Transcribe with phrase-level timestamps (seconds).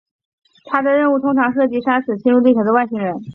[0.65, 3.21] 他的任务通常涉及杀死侵入地球的外星人。